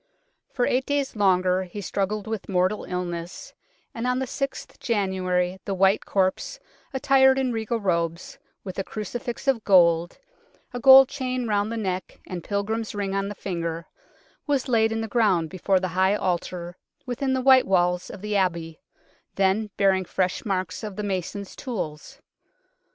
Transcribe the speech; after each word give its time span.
For 0.51 0.65
eight 0.65 0.87
days 0.87 1.15
longer 1.15 1.61
he 1.61 1.79
struggled 1.79 2.25
with 2.25 2.49
mortal 2.49 2.85
illness, 2.85 3.53
and 3.93 4.07
on 4.07 4.17
the 4.17 4.25
6th 4.25 4.79
January 4.79 5.59
the 5.65 5.75
white 5.75 6.05
corpse, 6.07 6.59
attired 6.91 7.37
in 7.37 7.51
regal 7.51 7.79
robes, 7.79 8.39
with 8.63 8.79
a 8.79 8.83
crucifix 8.83 9.47
of 9.47 9.63
gold, 9.63 10.17
a 10.73 10.79
gold 10.79 11.07
chain 11.07 11.47
round 11.47 11.71
the 11.71 11.77
neck 11.77 12.19
and 12.25 12.43
pilgrim's 12.43 12.95
ring 12.95 13.13
on 13.13 13.27
the 13.27 13.35
finger, 13.35 13.85
was 14.47 14.67
laid 14.67 14.91
in 14.91 15.01
the 15.01 15.07
ground 15.07 15.51
before 15.51 15.79
the 15.79 15.89
high 15.89 16.15
altar 16.15 16.77
within 17.05 17.33
the 17.33 17.39
white 17.41 17.67
walls 17.67 18.09
of 18.09 18.21
the 18.23 18.35
Abbey, 18.35 18.79
then 19.35 19.69
bearing 19.77 20.05
fresh 20.05 20.43
marks 20.43 20.81
of 20.83 20.95
the 20.95 21.03
mason's 21.03 21.55
tools. 21.55 22.17